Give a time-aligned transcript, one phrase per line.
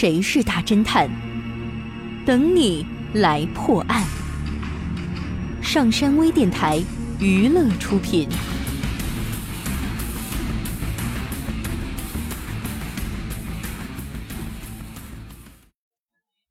[0.00, 1.10] 谁是大侦探？
[2.24, 4.06] 等你来破案。
[5.60, 6.80] 上山微电台
[7.18, 8.28] 娱乐出品。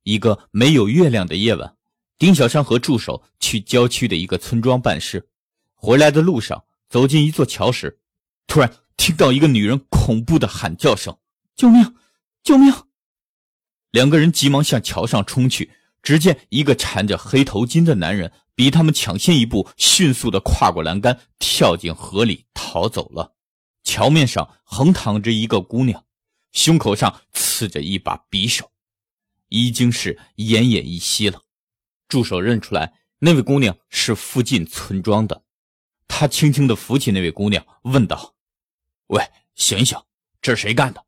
[0.04, 1.74] 一个没有月亮的夜晚，
[2.18, 5.30] 丁小山和助手去郊区的一个村庄办事。
[5.74, 7.98] 回来的路上，走进一座桥时，
[8.46, 11.16] 突然听到一个女人恐怖的喊叫声
[11.56, 11.96] ：“救命！
[12.44, 12.74] 救命！”
[13.98, 15.72] 两个人急忙向桥上冲去，
[16.04, 23.34] 只见一个缠着黑头巾的男人比他们抢先一步，迅速的跨过栏杆，跳进河里逃走了。
[23.84, 26.06] 桥面上横躺着一个姑娘，
[26.52, 28.70] 胸口上刺着一把匕首。
[29.48, 31.42] 已经是奄奄一息了，
[32.08, 35.42] 助手认出来那位姑娘是附近村庄的，
[36.08, 38.36] 他轻轻的扶起那位姑娘，问道
[39.08, 39.24] ：“喂，
[39.56, 39.98] 醒醒，
[40.40, 41.04] 这是谁干的？”“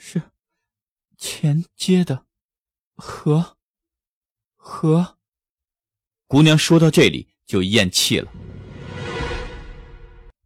[0.00, 0.22] 是
[1.16, 2.26] 前街的
[2.96, 3.56] 何
[4.54, 5.16] 何。”
[6.26, 8.30] 姑娘说到这里就咽气了。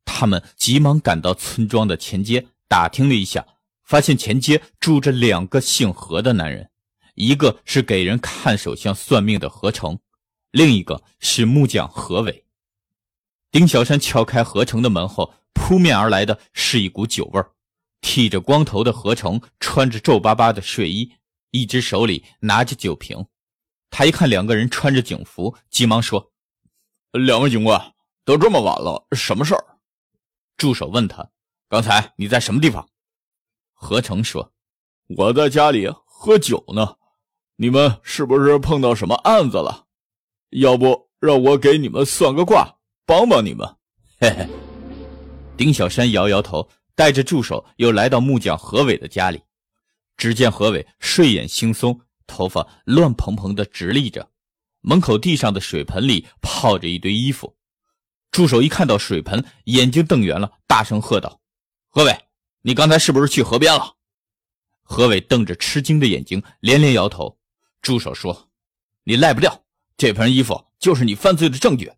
[0.05, 3.47] 他们急忙赶到村庄的前街，打听了一下。
[3.83, 6.71] 发现前街住着两个姓何的男人，
[7.17, 9.99] 一个是给人看手相算命的何成，
[10.53, 12.45] 另一个是木匠何伟。
[13.51, 17.51] 丁小山敲开何成的门后，扑面而来的是一股酒味儿。
[18.01, 21.13] 剃着光头的何成穿着皱巴巴的睡衣，
[21.51, 23.27] 一只手里拿着酒瓶。
[23.91, 26.33] 他一看两个人穿着警服，急忙说
[27.13, 29.65] ：“两位警官，都这么晚了，什么事儿？”
[30.57, 31.29] 助手问他
[31.69, 32.89] ：“刚才你在什么地方？”
[33.75, 34.53] 何成说
[35.17, 36.97] ：“我在家里喝酒呢，
[37.57, 39.87] 你们是不是碰到什么案子了？
[40.51, 43.67] 要不让我给你们算个卦，帮帮你们？”
[44.21, 44.49] 嘿嘿。
[45.57, 46.69] 丁小山摇摇头，
[47.01, 49.41] 带着助手又来到木匠何伟的家里。
[50.19, 54.31] 只见何伟睡眼惺忪，头发乱蓬蓬的直立着，
[54.83, 57.57] 门口地上的水盆里泡着一堆衣服。
[58.31, 61.41] 助手一看到水盆，眼睛瞪圆了，大声喝道
[61.89, 62.15] ：“何伟！”
[62.61, 63.95] 你刚才是不是去河边了？
[64.83, 67.39] 何伟瞪着吃惊的眼睛，连连摇头。
[67.81, 68.51] 助手说
[69.05, 69.65] ：“你赖不掉，
[69.97, 71.91] 这盆衣服就是你犯罪的证据。”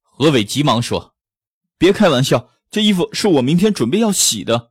[0.00, 1.16] 何伟急忙说
[1.76, 4.70] ：“别开玩笑，这衣服是我明天准备要洗的。”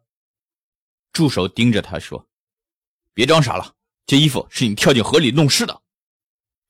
[1.12, 2.30] 助手盯着他说
[3.14, 3.74] ：“别装傻了，
[4.06, 5.82] 这衣服是你跳进河里弄湿的。”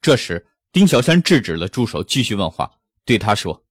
[0.02, 2.72] 这时，丁小山制止了助手继续问话，
[3.06, 3.64] 对他说：“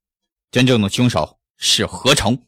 [0.52, 2.40] 真正的凶手是何成。”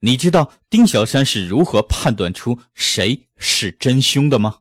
[0.00, 4.58] 你知道丁小山是如何判断出谁是真凶的吗？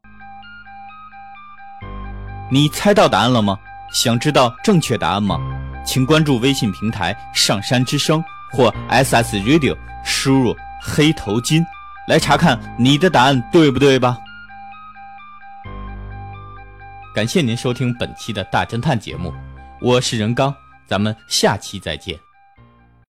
[2.49, 3.59] 你猜到答案了吗？
[3.93, 5.37] 想知道正确答案吗？
[5.85, 11.63] 请关注微信平台“上山之声”或 “SS Radio”，输入“黑头巾”
[12.07, 14.17] 来查看你的答案对不对吧？
[17.13, 19.33] 感谢您收听本期的大侦探节目，
[19.79, 20.53] 我是任刚，
[20.87, 22.19] 咱们下期再见。